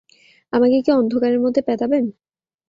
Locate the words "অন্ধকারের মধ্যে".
0.91-1.61